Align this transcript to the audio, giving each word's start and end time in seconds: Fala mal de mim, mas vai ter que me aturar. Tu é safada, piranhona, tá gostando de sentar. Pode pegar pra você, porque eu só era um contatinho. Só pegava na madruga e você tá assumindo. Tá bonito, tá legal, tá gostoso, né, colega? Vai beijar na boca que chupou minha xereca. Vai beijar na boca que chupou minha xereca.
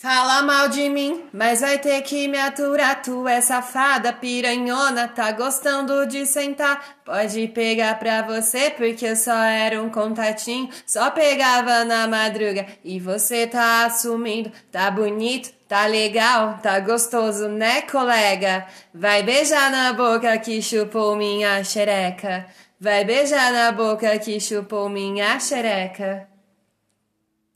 Fala 0.00 0.40
mal 0.40 0.70
de 0.70 0.88
mim, 0.88 1.24
mas 1.30 1.60
vai 1.60 1.78
ter 1.78 2.00
que 2.00 2.26
me 2.26 2.38
aturar. 2.38 3.02
Tu 3.02 3.28
é 3.28 3.38
safada, 3.42 4.14
piranhona, 4.14 5.06
tá 5.06 5.30
gostando 5.30 6.06
de 6.06 6.24
sentar. 6.24 6.96
Pode 7.04 7.46
pegar 7.48 7.98
pra 7.98 8.22
você, 8.22 8.70
porque 8.70 9.04
eu 9.04 9.14
só 9.14 9.38
era 9.42 9.82
um 9.82 9.90
contatinho. 9.90 10.70
Só 10.86 11.10
pegava 11.10 11.84
na 11.84 12.08
madruga 12.08 12.64
e 12.82 12.98
você 12.98 13.46
tá 13.46 13.84
assumindo. 13.84 14.50
Tá 14.72 14.90
bonito, 14.90 15.52
tá 15.68 15.84
legal, 15.84 16.58
tá 16.62 16.80
gostoso, 16.80 17.46
né, 17.48 17.82
colega? 17.82 18.66
Vai 18.94 19.22
beijar 19.22 19.70
na 19.70 19.92
boca 19.92 20.38
que 20.38 20.62
chupou 20.62 21.14
minha 21.14 21.62
xereca. 21.62 22.46
Vai 22.80 23.04
beijar 23.04 23.52
na 23.52 23.70
boca 23.70 24.18
que 24.18 24.40
chupou 24.40 24.88
minha 24.88 25.38
xereca. 25.38 26.26